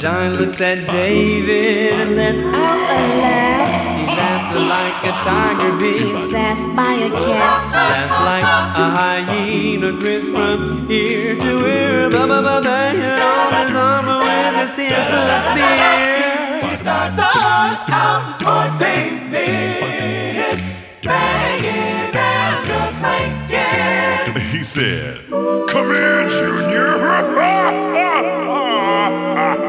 The 0.00 0.06
giant 0.06 0.40
looks 0.40 0.58
at 0.62 0.86
David 0.86 1.92
and 2.00 2.16
lets 2.16 2.38
out 2.38 2.48
a 2.48 3.00
laugh. 3.20 3.68
He 4.00 4.06
laughs 4.06 4.48
like 4.56 4.96
a 5.04 5.12
tiger 5.20 5.76
being 5.76 6.16
sassed 6.30 6.64
by 6.74 6.88
a 6.88 7.10
cat. 7.10 7.68
Laughs 7.68 8.18
like 8.24 8.48
a 8.80 8.86
hyena, 8.96 9.92
grins 9.92 10.28
from 10.28 10.90
ear 10.90 11.36
to 11.36 11.66
ear. 11.68 12.08
Ba 12.08 12.26
ba 12.26 12.40
ba 12.40 12.62
banging 12.64 13.20
on 13.20 13.52
his 13.60 13.76
armor 13.76 14.24
with 14.24 14.54
his 14.56 14.72
ten-foot 14.88 15.28
spear. 15.52 16.64
He 16.64 16.76
starts 16.76 17.14
the 17.20 17.28
hearts 17.28 17.84
out 17.92 18.40
for 18.40 18.72
David, 18.80 20.56
banging 21.04 22.08
and 22.16 22.64
a 22.72 22.88
clanking. 23.04 24.48
He 24.48 24.62
said, 24.64 25.28
Come 25.28 25.92
here, 25.92 26.24
Junior. 26.26 26.88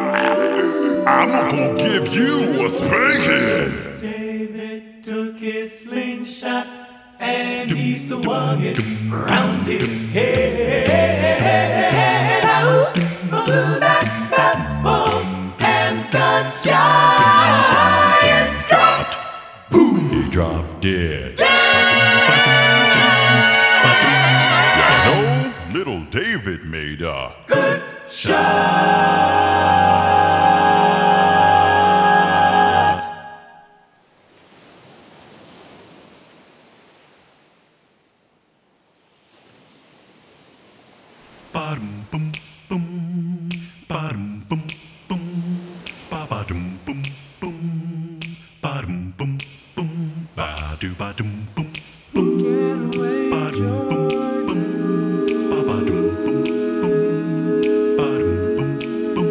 I'm 1.08 1.30
gonna 1.30 1.78
give 1.78 2.14
you 2.14 2.66
a 2.66 2.70
spanking. 2.70 4.00
David 4.02 5.04
took 5.04 5.38
his 5.38 5.80
slingshot 5.80 6.68
and 7.20 7.72
he 7.72 7.96
swung 7.96 8.62
it 8.62 8.78
round 9.10 9.66
his 9.66 10.12
head. 10.12 10.88
Out 12.44 12.98
flew 12.98 13.80
that 13.80 14.06
pebble 14.30 15.24
and 15.60 16.06
the 16.12 16.52
giant 16.64 18.52
dropped. 18.68 19.18
Boom! 19.72 20.10
He 20.10 20.30
dropped 20.30 20.82
dead. 20.82 21.21
Ba-dum 48.72 49.12
bum 49.18 49.32
bum. 49.76 49.90
Ba-do-ba-dum 50.34 51.32
bum 51.56 51.68
bum. 52.14 52.28
Ba-dum 53.32 53.68
bum 53.90 54.08
bum. 54.48 54.60
Ba-ba-dum 55.52 56.00
bum 56.24 56.38
bum. 56.80 56.96
Ba-dum 57.98 58.32
bum 58.56 58.72
bum. 59.16 59.28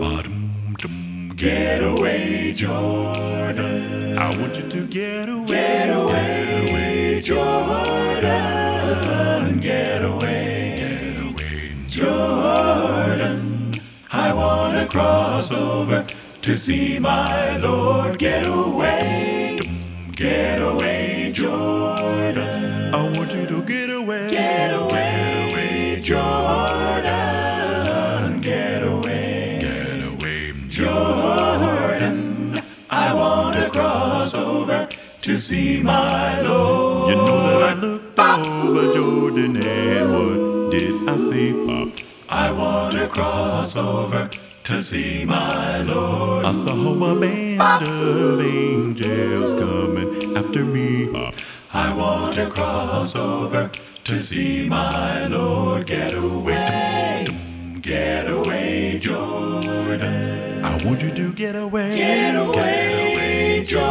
Ba-dum-dum. 0.00 0.94
Get 1.36 1.80
away, 1.84 2.52
Jordan. 2.56 4.18
I 4.18 4.20
want 4.36 4.56
you 4.56 4.66
to 4.68 4.80
get 4.88 5.28
away. 5.28 5.46
Get 5.46 5.90
away, 5.94 7.20
Jordan. 7.22 8.40
Get 9.60 10.02
away, 10.02 10.74
Get 10.82 11.22
away. 11.22 11.70
Jordan. 11.86 13.40
I 14.10 14.32
wanna 14.32 14.86
cross 14.88 15.52
over 15.52 16.03
to 16.54 16.60
see 16.60 17.00
my 17.00 17.56
Lord. 17.56 18.16
Get 18.16 18.46
away, 18.46 19.58
get 20.12 20.62
away, 20.62 21.32
Jordan. 21.34 22.94
I 22.94 23.10
want 23.10 23.34
you 23.34 23.44
to 23.44 23.60
get 23.62 23.90
away. 23.90 24.30
Get 24.30 24.72
away, 24.72 26.00
Jordan. 26.00 26.30
Get 28.40 28.84
away, 28.84 29.58
Get 29.60 30.00
away. 30.12 30.52
Jordan. 30.68 32.56
I 32.88 33.12
wanna 33.12 33.68
cross 33.70 34.34
over 34.34 34.88
to 35.22 35.38
see 35.38 35.82
my 35.82 36.40
Lord. 36.42 37.10
You 37.10 37.16
know 37.16 37.48
that 37.48 37.62
I 37.62 37.74
looked 37.74 38.16
over 38.16 38.94
Jordan 38.94 39.56
and 39.56 40.12
what 40.12 40.70
did 40.70 41.08
I 41.08 41.16
see? 41.16 41.52
Pop. 41.66 41.88
I 42.28 42.52
wanna 42.52 43.08
cross 43.08 43.76
over 43.76 44.30
to 44.64 44.82
see 44.82 45.24
my 45.26 45.82
Lord. 45.82 46.44
I 46.46 46.52
saw 46.52 46.72
a 46.72 47.20
band 47.20 47.60
of 47.86 48.40
angels 48.40 49.52
coming 49.52 50.34
after 50.36 50.64
me. 50.64 51.10
I 51.74 51.92
wanna 51.94 52.48
cross 52.48 53.14
over 53.14 53.70
to 54.04 54.22
see 54.22 54.66
my 54.66 55.26
Lord. 55.26 55.86
Get 55.86 56.14
away, 56.14 57.26
get 57.82 58.26
away, 58.26 58.98
Jordan. 58.98 60.64
I 60.64 60.82
want 60.82 61.02
you 61.02 61.10
to 61.10 61.32
get 61.34 61.56
away. 61.56 61.96
Get 61.96 62.34
away, 62.34 63.64
Jordan. 63.66 63.84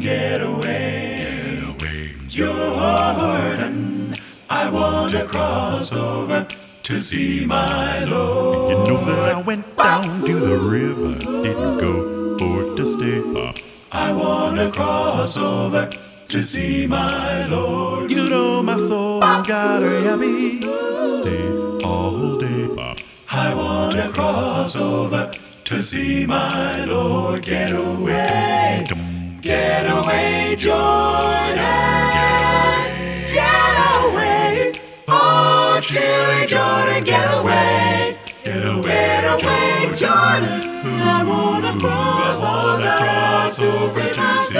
Get 0.00 0.42
away, 0.42 1.46
Get 1.46 1.62
away. 1.62 2.12
Jordan. 2.26 4.14
I 4.50 4.68
wanna 4.68 5.24
cross 5.26 5.92
over 5.92 6.48
to 6.88 7.02
see 7.02 7.44
my 7.44 8.02
Lord. 8.04 8.70
You 8.70 8.76
know 8.94 9.04
that 9.04 9.18
I 9.18 9.42
went 9.42 9.76
down 9.76 10.24
to 10.24 10.34
the 10.34 10.56
river. 10.56 11.18
Didn't 11.42 11.76
go 11.76 12.38
for 12.38 12.76
to 12.76 12.86
stay. 12.86 13.20
I 13.92 14.10
wanna 14.10 14.72
cross 14.72 15.36
over 15.36 15.90
to 16.28 16.42
see 16.42 16.86
my 16.86 17.46
Lord. 17.48 18.10
You 18.10 18.30
know 18.30 18.62
my 18.62 18.78
soul 18.78 19.20
got 19.20 19.82
a 19.82 20.00
happy. 20.00 20.62
Stay 20.62 21.46
all 21.84 22.38
day. 22.38 22.70
I 23.30 23.52
wanna 23.52 24.08
cross 24.10 24.74
over 24.74 25.30
to 25.64 25.82
see 25.82 26.24
my 26.24 26.86
Lord. 26.86 27.42
Get 27.42 27.72
away, 27.72 28.86
get 29.42 29.84
away, 29.84 30.56
Jordan. 30.56 32.17
Away, 36.38 36.46
Jordan, 36.46 37.04
get 37.04 37.40
away, 37.40 38.16
get 38.44 38.64
away, 38.64 38.82
get 38.82 39.24
away, 39.24 39.94
Jordan. 39.94 40.62
I 41.00 41.24
wanna 41.26 41.78
cross 41.80 42.44
over, 42.44 42.96
cross 42.96 43.58
over 43.58 44.00
to 44.00 44.42
see 44.44 44.54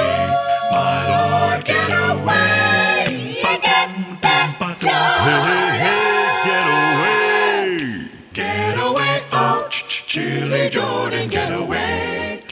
my 0.73 1.55
Lord. 1.55 1.65
Get 1.65 1.91
away, 1.91 3.39
get 3.43 4.21
back, 4.21 4.57
Hey, 4.81 5.41
hey, 5.47 5.71
hey, 5.83 6.41
get 6.45 6.67
away! 6.79 8.09
Get 8.33 8.79
away, 8.79 9.23
oh, 9.33 9.67
ch- 9.71 9.87
ch- 9.87 10.07
chilly 10.07 10.71
Jordan, 10.71 11.29
get 11.29 11.53
away. 11.53 12.43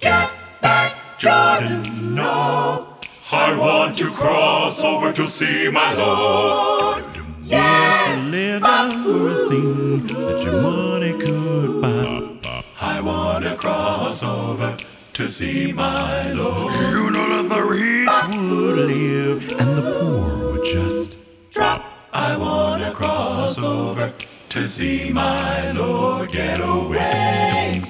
Get 0.00 0.30
back, 0.60 0.94
Jordan, 1.18 2.14
no. 2.14 2.86
I 3.30 3.56
want 3.58 3.98
to 3.98 4.10
cross 4.10 4.82
over 4.84 5.12
to 5.12 5.28
see 5.28 5.68
my 5.70 5.94
Lord. 5.94 7.17
Yes, 7.48 8.30
Live 8.30 8.62
everything 8.62 10.06
that 10.06 10.42
your 10.44 10.60
money 10.60 11.12
could 11.12 11.80
buy. 11.80 12.62
I 12.80 13.00
wanna 13.00 13.56
cross 13.56 14.22
over 14.22 14.76
to 15.14 15.30
see 15.30 15.72
my 15.72 16.32
Lord. 16.32 16.74
You 16.74 17.10
know 17.10 17.42
that 17.42 17.48
the 17.48 17.62
rich 17.62 18.08
would 18.36 18.78
live 18.92 19.60
and 19.60 19.78
the 19.78 19.82
poor 19.98 20.52
would 20.52 20.66
just 20.66 21.16
Drop, 21.50 21.82
I 22.12 22.36
wanna 22.36 22.92
cross 22.92 23.58
over 23.58 24.12
to 24.50 24.68
see 24.68 25.10
my 25.10 25.72
Lord. 25.72 26.30
Get 26.30 26.60
away. 26.60 27.82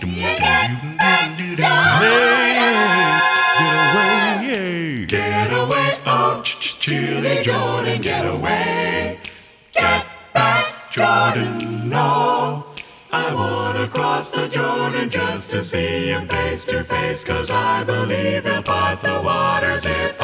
To 15.58 15.64
see 15.64 16.10
him 16.10 16.28
face 16.28 16.64
to 16.64 16.84
face, 16.84 17.24
cause 17.24 17.50
I 17.50 17.82
believe 17.82 18.44
he'll 18.44 18.62
part 18.62 19.00
the 19.00 19.20
waters 19.20 19.84
if 19.86 20.17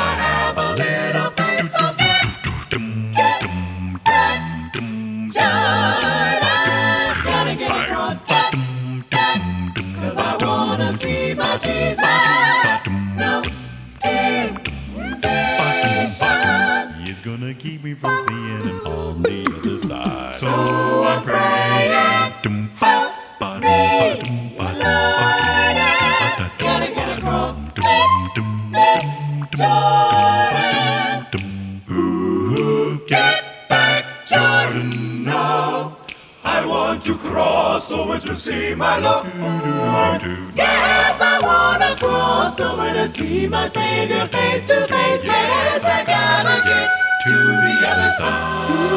see 43.15 43.47
my 43.49 43.67
Savior 43.69 44.27
face 44.29 44.67
to 44.67 44.87
face. 44.87 45.25
Yes, 45.25 45.85
I 45.85 46.05
gotta 46.05 46.63
get 46.69 46.91
to 47.27 47.35
the 47.67 47.75
other 47.91 48.11
side. 48.11 48.95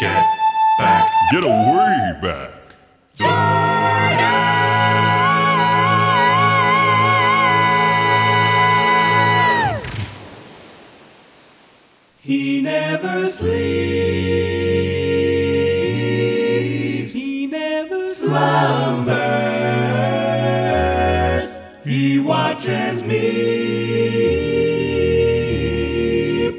Get 0.00 0.24
back, 0.78 1.04
Get 1.32 1.44
away 1.44 2.18
back! 2.22 2.50
He 12.22 12.60
never 12.62 13.28
sleeps. 13.28 13.50
He 17.14 17.46
never 17.46 18.10
slumbers. 18.10 19.09
He 22.60 22.68
watches 22.68 23.02
me 23.02 23.16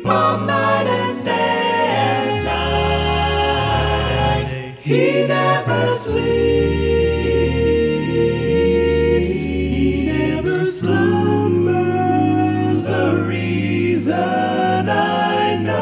both 0.03 0.41
night 0.47 0.87
and 0.87 1.23
day 1.23 1.31
and 1.31 2.45
night. 2.45 4.47
He 4.81 5.27
never 5.27 5.95
sleeps. 5.95 6.21
He 9.29 10.05
never 10.07 10.65
slumbers. 10.65 12.81
The 12.81 13.23
reason 13.27 14.89
I 14.89 15.59
know. 15.59 15.77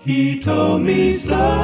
He 0.00 0.38
told 0.38 0.82
me 0.82 1.12
so. 1.12 1.63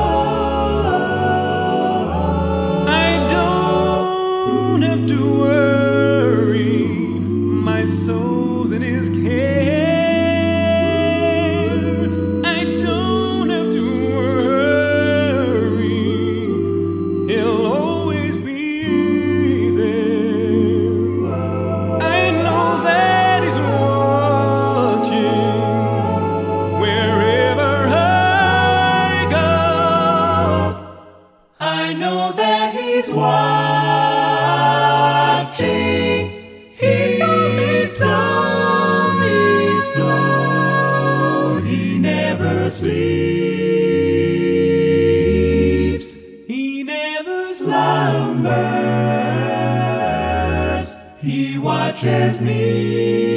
Watches 52.02 52.40
me 52.40 53.29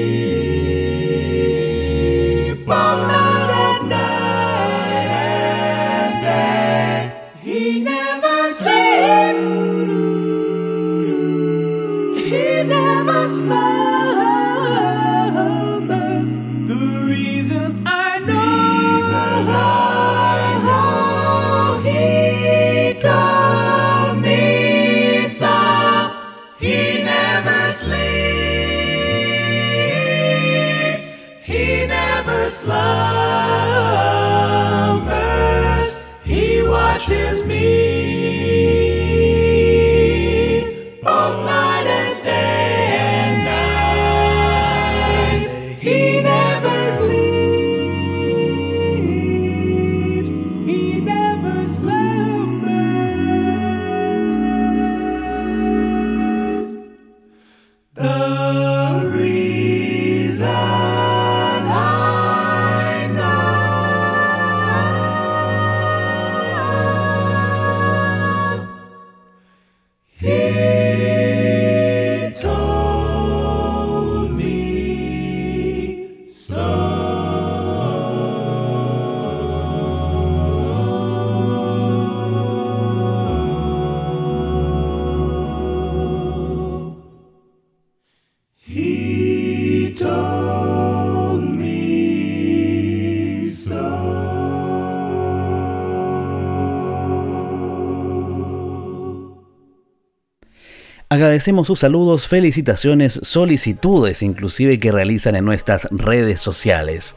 Agradecemos 101.34 101.65
sus 101.65 101.79
saludos, 101.79 102.27
felicitaciones, 102.27 103.19
solicitudes 103.23 104.21
inclusive 104.21 104.79
que 104.79 104.91
realizan 104.91 105.36
en 105.36 105.43
nuestras 105.45 105.88
redes 105.89 106.39
sociales. 106.39 107.15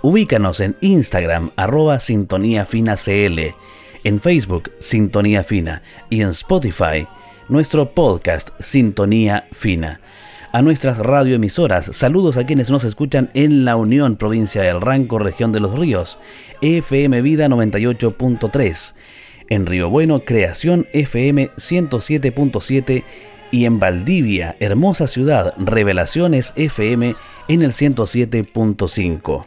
Ubícanos 0.00 0.60
en 0.60 0.74
Instagram 0.80 1.50
arroba 1.54 1.98
en 4.04 4.20
Facebook 4.20 4.72
Sintonía 4.78 5.44
Fina 5.44 5.82
y 6.08 6.22
en 6.22 6.30
Spotify 6.30 7.06
nuestro 7.50 7.90
podcast 7.92 8.58
Sintonía 8.58 9.46
Fina. 9.52 10.00
A 10.50 10.62
nuestras 10.62 10.96
radioemisoras, 10.96 11.94
saludos 11.94 12.38
a 12.38 12.46
quienes 12.46 12.70
nos 12.70 12.84
escuchan 12.84 13.28
en 13.34 13.66
La 13.66 13.76
Unión, 13.76 14.16
provincia 14.16 14.62
del 14.62 14.80
Ranco, 14.80 15.18
región 15.18 15.52
de 15.52 15.60
los 15.60 15.78
Ríos, 15.78 16.16
FM 16.62 17.20
Vida 17.20 17.48
98.3, 17.48 18.94
en 19.50 19.66
Río 19.66 19.90
Bueno, 19.90 20.20
Creación 20.20 20.86
FM 20.94 21.50
107.7 21.58 23.04
y 23.50 23.64
en 23.64 23.78
Valdivia, 23.78 24.56
hermosa 24.60 25.06
ciudad, 25.06 25.54
Revelaciones 25.58 26.52
FM 26.56 27.14
en 27.48 27.62
el 27.62 27.72
107.5. 27.72 29.44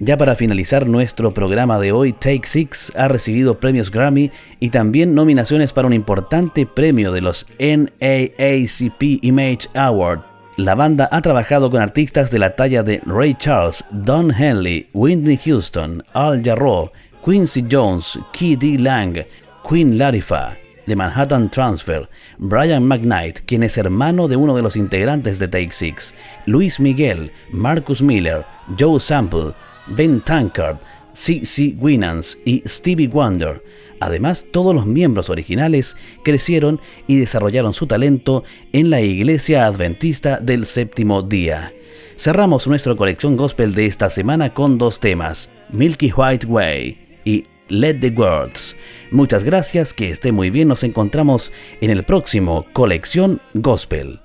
Ya 0.00 0.16
para 0.16 0.36
finalizar 0.36 0.86
nuestro 0.86 1.34
programa 1.34 1.80
de 1.80 1.90
hoy, 1.90 2.12
Take 2.12 2.46
Six 2.46 2.92
ha 2.96 3.08
recibido 3.08 3.58
premios 3.58 3.90
Grammy 3.90 4.30
y 4.60 4.70
también 4.70 5.14
nominaciones 5.14 5.72
para 5.72 5.88
un 5.88 5.92
importante 5.92 6.66
premio 6.66 7.10
de 7.10 7.20
los 7.20 7.46
NAACP 7.58 9.24
Image 9.24 9.68
Award. 9.74 10.20
La 10.56 10.76
banda 10.76 11.08
ha 11.10 11.20
trabajado 11.20 11.70
con 11.70 11.82
artistas 11.82 12.30
de 12.30 12.38
la 12.38 12.54
talla 12.54 12.82
de 12.84 13.00
Ray 13.06 13.34
Charles, 13.34 13.84
Don 13.90 14.32
Henley, 14.32 14.88
Whitney 14.92 15.36
Houston, 15.36 16.04
Al 16.12 16.42
Jarreau, 16.44 16.90
Quincy 17.24 17.64
Jones, 17.70 18.18
Key 18.32 18.56
D. 18.56 18.78
Lang, 18.78 19.24
Queen 19.68 19.98
Latifah, 19.98 20.56
The 20.88 20.96
Manhattan 20.96 21.50
Transfer, 21.50 22.08
Brian 22.38 22.82
McKnight, 22.88 23.40
quien 23.46 23.62
es 23.62 23.76
hermano 23.76 24.26
de 24.26 24.36
uno 24.36 24.56
de 24.56 24.62
los 24.62 24.74
integrantes 24.74 25.38
de 25.38 25.46
Take 25.46 25.72
Six, 25.72 26.14
Luis 26.46 26.80
Miguel, 26.80 27.30
Marcus 27.52 28.00
Miller, 28.00 28.44
Joe 28.78 28.98
Sample, 28.98 29.52
Ben 29.88 30.20
Tankard, 30.20 30.78
C.C. 31.12 31.76
Winans 31.78 32.38
y 32.44 32.62
Stevie 32.66 33.08
Wonder. 33.08 33.62
Además, 34.00 34.46
todos 34.50 34.74
los 34.74 34.86
miembros 34.86 35.30
originales 35.30 35.96
crecieron 36.24 36.80
y 37.06 37.16
desarrollaron 37.16 37.74
su 37.74 37.86
talento 37.86 38.44
en 38.72 38.90
la 38.90 39.00
Iglesia 39.00 39.66
Adventista 39.66 40.38
del 40.38 40.64
Séptimo 40.64 41.22
Día. 41.22 41.72
Cerramos 42.16 42.66
nuestra 42.66 42.94
colección 42.96 43.36
gospel 43.36 43.74
de 43.74 43.86
esta 43.86 44.08
semana 44.10 44.54
con 44.54 44.78
dos 44.78 45.00
temas, 45.00 45.50
Milky 45.70 46.12
White 46.16 46.46
Way 46.46 47.07
Let 47.68 47.94
the 47.94 48.10
Words. 48.10 48.76
Muchas 49.10 49.44
gracias, 49.44 49.94
que 49.94 50.10
esté 50.10 50.32
muy 50.32 50.50
bien, 50.50 50.68
nos 50.68 50.82
encontramos 50.82 51.52
en 51.80 51.90
el 51.90 52.02
próximo 52.02 52.66
Colección 52.72 53.40
Gospel. 53.54 54.20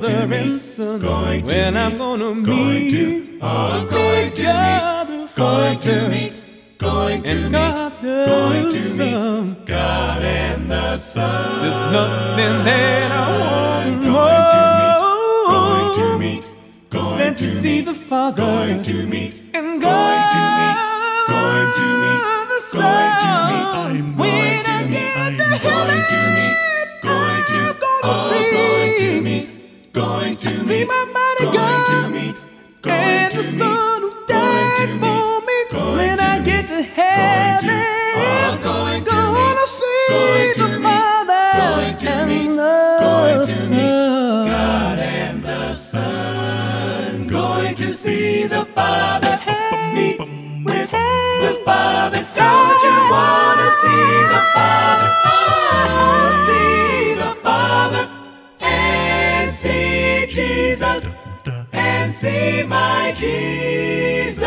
Going 0.00 0.20
to 0.20 0.26
meet, 0.26 0.76
going 1.02 1.42
to 1.42 1.46
when 1.46 1.76
I'm 1.76 1.90
meet, 1.90 1.98
gonna 1.98 2.42
going 2.42 2.84
meet, 2.84 2.90
to, 2.90 3.38
oh, 3.42 3.86
going 3.90 4.32
to 4.32 4.42
meet, 4.42 5.34
going 5.36 5.78
to 5.80 6.08
meet, 6.08 6.44
going 6.78 7.22
to 7.22 7.34
meet, 7.50 7.74
going 8.00 8.72
to 8.72 8.80
meet, 8.98 9.66
God 9.66 10.22
and 10.22 10.70
the 10.70 10.96
Son. 10.96 11.60
There's 11.62 11.92
nothing 11.92 12.64
that 12.64 13.12
I 13.12 13.14
want 13.40 14.02
Going 14.02 14.44
to 14.52 14.62
meet, 14.80 14.98
more 15.48 15.68
going 15.78 15.94
to 15.98 16.18
meet, 16.18 16.46
going 16.90 17.34
to 17.34 17.60
see 17.60 17.80
the 17.82 17.94
Father 17.94 18.42
going 18.42 18.82
to 18.82 19.06
meet, 19.06 19.42
and 19.54 19.80
going 19.80 20.22
to 20.34 20.44
meet, 20.60 20.78
going 21.28 21.72
to 21.76 21.86
meet, 22.00 22.22
the 22.48 22.60
going 22.72 23.12
to 23.20 23.36
meet, 23.50 23.66
Son. 23.70 23.90
I'm 23.92 24.16
when 24.16 24.30
going 24.30 24.66
I 24.66 24.82
to 24.82 24.88
meet, 24.88 24.94
get 24.94 25.16
I'm 25.16 25.32
to 25.36 25.44
going 25.44 25.60
going 25.62 26.04
to 26.08 26.20
meet, 26.36 26.56
going 27.02 27.44
to, 27.44 27.58
I'm 27.60 27.76
gonna 27.80 28.00
oh, 28.04 28.30
see, 28.32 28.50
going 28.50 28.94
to 28.98 29.20
meet, 29.22 29.48
going 29.92 30.36
to 30.36 30.50
see 30.50 30.78
meet, 30.80 30.88
my 30.88 31.04
mighty 31.12 31.44
going 31.44 31.56
God 31.56 32.04
to 32.04 32.08
meet, 32.10 32.44
going 32.82 32.96
and 32.96 33.32
to 33.32 33.36
the 33.38 33.42
meet, 33.42 33.58
Son 33.58 34.00
who 34.02 34.10
going 34.10 34.26
died 34.28 34.76
to 34.78 34.86
meet, 34.94 35.00
for 35.00 35.40
me. 35.46 35.64
going 35.72 35.96
When 35.96 36.20
I 36.20 36.38
meet, 36.38 36.44
get 36.46 36.66
to 36.68 36.74
going 36.74 36.84
heaven, 36.84 37.68
to, 37.68 37.74
oh, 38.16 38.58
going 38.62 39.04
to 39.04 39.10
gonna 39.10 39.50
meet, 39.50 39.58
see 39.68 40.06
going 40.10 40.54
to 40.54 40.62
the 40.62 40.68
meet, 40.78 40.82
Father 40.82 41.44
going 41.58 41.96
to 41.98 42.08
and 42.10 42.30
meet, 42.30 42.48
the 42.56 42.98
going 43.00 43.34
to 43.34 43.40
meet, 43.40 43.48
Son. 43.48 44.46
God 44.48 44.98
and 44.98 45.42
the 45.42 45.74
Son. 45.74 47.26
Going 47.28 47.74
to 47.76 47.92
see 47.92 48.46
the 48.46 48.64
Father, 48.66 49.40
meet 49.94 50.18
with 50.64 50.90
the 50.90 51.62
Father. 51.64 52.26
Don't 52.34 52.82
you 52.82 52.96
wanna 53.10 53.70
see 53.82 54.12
the 54.32 54.40
Father? 54.54 55.39
see 59.60 60.24
Jesus 60.26 61.06
and 61.70 62.14
see 62.16 62.62
my 62.62 63.12
Jesus 63.14 64.40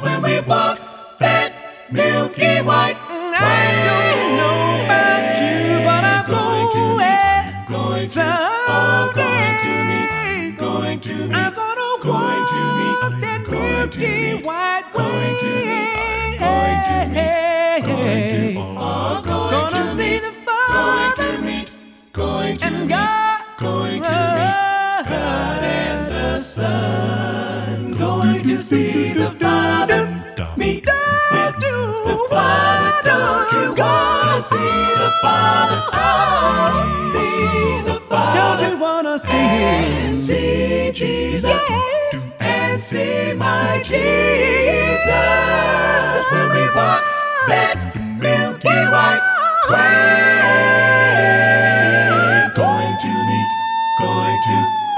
when 0.00 0.22
we 0.22 0.38
walk 0.42 0.78
that 1.18 1.52
milky 1.90 2.60
white. 2.62 2.96
I 3.10 3.74
don't 3.88 4.36
know 4.38 4.84
about 4.84 5.34
you, 5.42 5.82
but 5.82 6.04
I'm 6.14 6.24
going, 6.30 6.70
going 6.70 6.78
to 6.78 6.84
meet, 7.02 7.66
going 7.74 8.06
to, 8.14 8.22
oh, 8.70 9.10
going 9.16 9.58
to 9.64 9.74
meet, 9.90 10.58
going 10.58 11.00
to 11.00 11.14
meet, 11.14 11.34
I'm 11.34 11.52
gonna 11.54 11.98
going 12.00 12.46
to 12.54 12.60
meet, 12.78 13.02
that 13.20 13.40
going 13.50 13.90
to 13.90 13.98
meet, 13.98 14.46
white 14.46 14.86
going 14.92 15.36
to 15.42 15.50
meet, 15.66 16.38
going 16.38 16.78
to 16.86 16.96
meet, 17.10 17.82
going 17.82 18.30
to, 18.30 18.38
meet. 18.46 18.58
Oh, 18.58 18.78
oh, 18.78 19.27
God 25.08 25.62
and 25.64 26.10
the 26.10 26.38
Son 26.38 27.92
going 27.92 28.42
to 28.44 28.56
see 28.58 29.14
the 29.14 29.30
Father 29.30 30.06
meet 30.56 30.86
with 31.32 31.58
the 31.60 32.26
Father. 32.28 33.08
Don't 33.08 33.52
you 33.52 33.74
wanna 33.82 34.40
see 34.42 34.80
the 35.02 35.10
Father? 35.22 35.80
Oh, 35.92 37.10
see 37.12 37.82
the 37.90 38.00
Father. 38.08 38.38
Don't 38.38 38.70
you 38.70 38.78
wanna 38.78 39.18
see 39.18 39.28
him? 39.30 40.16
see 40.16 40.92
Jesus 40.92 41.60
and 42.40 42.80
see 42.80 43.32
my 43.32 43.80
Jesus 43.84 45.08
when 46.32 46.48
we 46.54 46.64
walk 46.76 47.02
that 47.48 47.76
milky 48.20 48.68
white 48.68 49.24
way. 49.70 50.77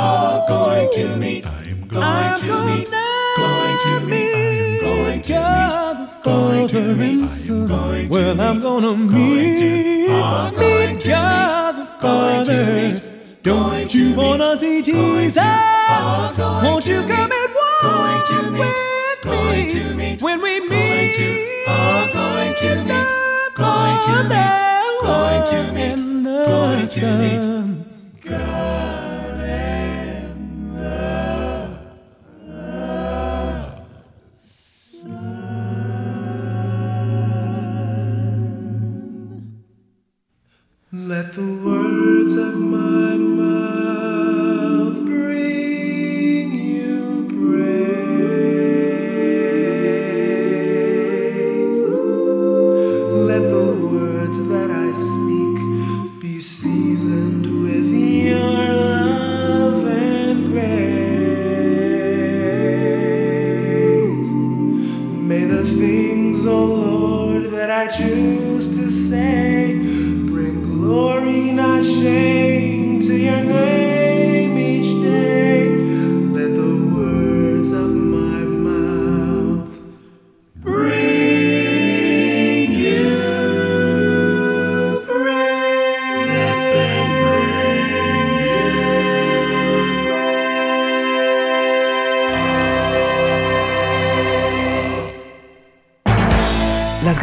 Oh, 0.00 0.44
going 0.48 0.88
to 0.94 1.16
meet, 1.16 1.46
I'm 1.46 1.86
going 1.88 2.38
to 2.38 2.64
meet, 2.66 2.90
going 3.36 3.76
to 3.86 4.00
meet, 4.08 4.80
going 4.80 5.20
to 5.22 5.30
meet, 5.30 6.22
going 6.22 6.68
to 6.68 6.94
meet, 6.96 7.20
going 7.32 8.06
to 8.06 8.08
Well, 8.10 8.40
I'm 8.40 8.60
gonna 8.60 8.86
going 8.96 9.08
to, 9.08 9.14
meet, 9.14 10.08
oh, 10.10 10.10
God 10.10 10.54
the 10.54 10.60
meet, 10.60 12.00
going 12.00 12.46
to 12.46 12.52
Father. 12.54 12.72
meet. 12.74 13.42
Don't 13.42 13.94
you 13.94 14.04
meet, 14.08 14.16
wanna 14.16 14.56
see 14.56 14.82
Jesus? 14.82 15.34
to, 15.34 16.34
oh, 16.38 16.60
Won't 16.64 16.86
you 16.86 17.00
come 17.02 17.30
meet, 17.30 17.32
and 17.32 17.54
walk 17.54 17.80
going 17.82 18.22
to 18.28 18.50
meet, 18.50 18.60
with 18.60 19.22
going 19.24 19.66
me 19.66 19.72
to 19.72 19.94
meet, 19.94 20.22
when 20.22 20.42
we 20.42 20.60
meet? 20.60 21.16
oh, 21.68 22.10
going 22.12 22.54
to 22.60 22.72
meet, 22.84 23.08
going 23.56 23.98
to 24.06 24.16
meet, 24.28 25.02
going 25.02 25.42
to 25.50 25.60
meet, 25.72 26.00
going 26.48 26.86
to 26.86 27.06
meet. 27.18 27.89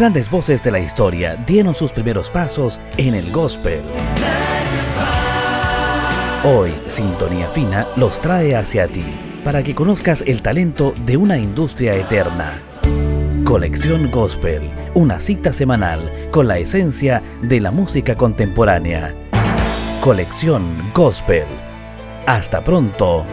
Grandes 0.07 0.31
voces 0.31 0.63
de 0.63 0.71
la 0.71 0.79
historia 0.79 1.35
dieron 1.45 1.75
sus 1.75 1.91
primeros 1.91 2.29
pasos 2.29 2.79
en 2.95 3.13
el 3.13 3.29
gospel. 3.29 3.81
Hoy, 6.45 6.71
Sintonía 6.87 7.49
Fina 7.49 7.85
los 7.97 8.21
trae 8.21 8.55
hacia 8.55 8.87
ti 8.87 9.03
para 9.43 9.63
que 9.63 9.75
conozcas 9.75 10.23
el 10.25 10.41
talento 10.41 10.93
de 11.05 11.17
una 11.17 11.37
industria 11.37 11.93
eterna. 11.93 12.53
Colección 13.43 14.09
Gospel, 14.09 14.71
una 14.93 15.19
cita 15.19 15.51
semanal 15.51 16.09
con 16.31 16.47
la 16.47 16.57
esencia 16.57 17.21
de 17.41 17.59
la 17.59 17.71
música 17.71 18.15
contemporánea. 18.15 19.13
Colección 19.99 20.63
Gospel. 20.93 21.43
Hasta 22.25 22.61
pronto. 22.61 23.25